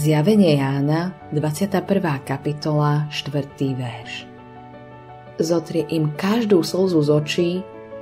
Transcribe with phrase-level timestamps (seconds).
[0.00, 2.24] Zjavenie Jána, 21.
[2.24, 3.44] kapitola, 4.
[3.76, 4.24] verš.
[5.36, 7.50] Zotrie im každú slzu z očí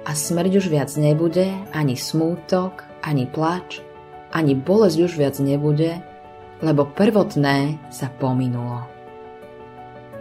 [0.07, 3.83] a smrť už viac nebude, ani smútok, ani plač,
[4.31, 5.99] ani bolesť už viac nebude,
[6.63, 8.87] lebo prvotné sa pominulo.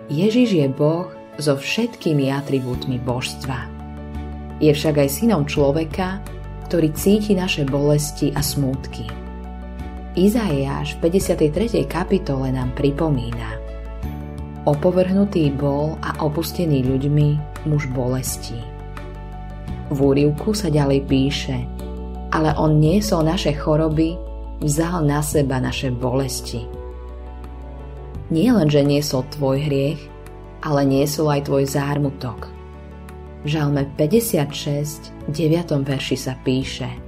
[0.10, 3.70] Ježiš je Boh so všetkými atribútmi božstva.
[4.58, 6.26] Je však aj synom človeka,
[6.66, 9.27] ktorý cíti naše bolesti a smútky.
[10.18, 11.86] Izaiáš v 53.
[11.86, 13.54] kapitole nám pripomína
[14.66, 17.28] Opovrhnutý bol a opustený ľuďmi
[17.70, 18.58] muž bolesti.
[19.94, 21.70] V úrivku sa ďalej píše
[22.34, 24.18] Ale on niesol naše choroby,
[24.58, 26.66] vzal na seba naše bolesti.
[28.34, 30.02] Nie len, že niesol tvoj hriech,
[30.66, 32.50] ale niesol aj tvoj zármutok.
[33.46, 35.86] V žalme 56, 9.
[35.86, 36.90] verši sa píše–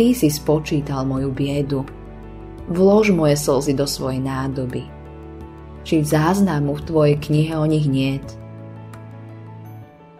[0.00, 1.84] Ty si spočítal moju biedu.
[2.72, 4.88] Vlož moje slzy do svojej nádoby.
[5.84, 8.24] Či záznamu v tvojej knihe o nich niet.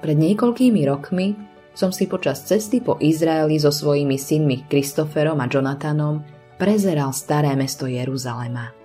[0.05, 1.33] Pred niekoľkými rokmi
[1.73, 6.29] som si počas cesty po Izraeli so svojimi synmi Kristoferom a Jonathanom
[6.61, 8.77] prezeral staré mesto Jeruzalema.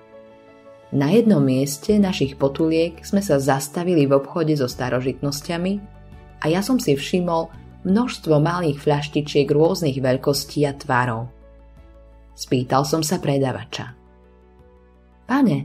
[0.95, 5.73] Na jednom mieste našich potuliek sme sa zastavili v obchode so starožitnosťami
[6.39, 7.51] a ja som si všimol,
[7.85, 11.29] množstvo malých fľaštičiek rôznych veľkostí a tvarov.
[12.35, 13.93] Spýtal som sa predavača.
[15.29, 15.57] Pane,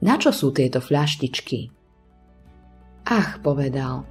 [0.00, 1.68] na čo sú tieto fľaštičky?
[3.10, 4.06] Ach, povedal,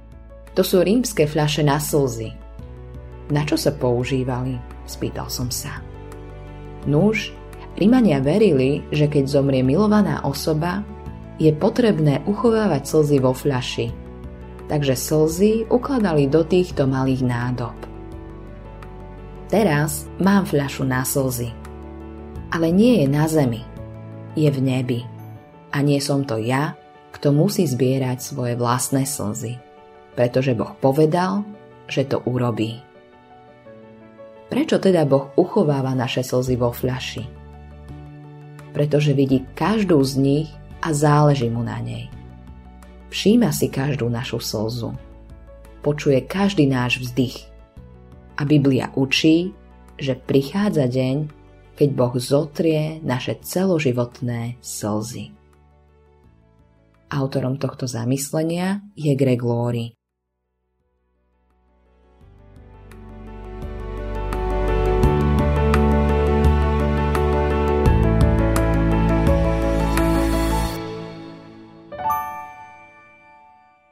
[0.52, 2.30] to sú rímske fľaše na slzy.
[3.32, 4.60] Na čo sa používali?
[4.84, 5.80] Spýtal som sa.
[6.84, 7.32] Nuž,
[7.72, 10.84] Rímania verili, že keď zomrie milovaná osoba,
[11.40, 13.88] je potrebné uchovávať slzy vo fľaši–
[14.66, 17.76] takže slzy ukladali do týchto malých nádob.
[19.52, 21.52] Teraz mám fľašu na slzy.
[22.52, 23.64] Ale nie je na zemi,
[24.32, 25.00] je v nebi.
[25.72, 26.76] A nie som to ja,
[27.12, 29.60] kto musí zbierať svoje vlastné slzy,
[30.16, 31.44] pretože Boh povedal,
[31.88, 32.80] že to urobí.
[34.52, 37.24] Prečo teda Boh uchováva naše slzy vo fľaši?
[38.72, 40.48] Pretože vidí každú z nich
[40.80, 42.08] a záleží mu na nej.
[43.12, 44.96] Všíma si každú našu slzu.
[45.84, 47.44] Počuje každý náš vzdych.
[48.40, 49.52] A Biblia učí,
[50.00, 51.28] že prichádza deň,
[51.76, 55.28] keď Boh zotrie naše celoživotné slzy.
[57.12, 59.92] Autorom tohto zamyslenia je Greg Laurie.